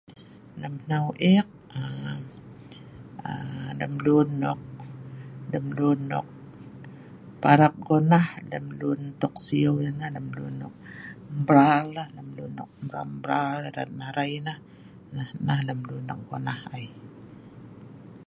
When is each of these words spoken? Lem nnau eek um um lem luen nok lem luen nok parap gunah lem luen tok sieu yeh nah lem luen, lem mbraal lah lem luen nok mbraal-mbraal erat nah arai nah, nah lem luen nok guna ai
Lem 0.61 0.73
nnau 0.81 1.05
eek 1.33 1.47
um 1.81 2.19
um 3.29 3.65
lem 3.79 3.93
luen 4.05 4.29
nok 4.43 4.59
lem 5.51 5.65
luen 5.77 5.99
nok 6.11 6.27
parap 7.41 7.73
gunah 7.87 8.27
lem 8.51 8.65
luen 8.79 9.01
tok 9.21 9.33
sieu 9.45 9.71
yeh 9.83 9.93
nah 9.99 10.11
lem 10.15 10.27
luen, 10.37 10.53
lem 10.61 10.73
mbraal 11.39 11.85
lah 11.97 12.07
lem 12.15 12.27
luen 12.37 12.51
nok 12.57 12.69
mbraal-mbraal 12.85 13.59
erat 13.69 13.89
nah 13.99 14.09
arai 14.11 14.31
nah, 14.47 14.59
nah 15.47 15.59
lem 15.67 15.79
luen 15.87 16.03
nok 16.09 16.19
guna 16.27 16.53
ai 16.75 16.85